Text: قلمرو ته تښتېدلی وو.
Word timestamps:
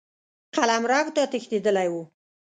قلمرو 0.55 1.01
ته 1.15 1.21
تښتېدلی 1.31 1.87
وو. 1.91 2.03